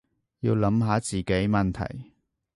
[0.39, 2.11] 要諗下自己問題